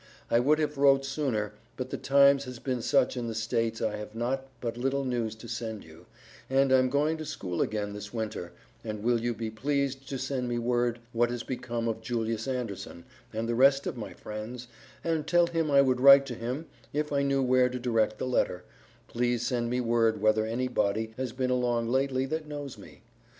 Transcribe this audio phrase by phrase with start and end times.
[0.31, 3.97] I would have wrote sooner, but the times has been such in the states I
[3.97, 6.07] have not but little news to send you
[6.49, 8.51] and I'm going to school again this winter
[8.83, 13.03] and will you be pleased to send me word what has become of Julius Anderson
[13.31, 14.67] and the rest of my friends
[15.03, 18.25] and tell him I would write to him if I knew where to direct the
[18.25, 18.63] letter,
[19.07, 23.03] please send me word whether any body has been along lately that knows me.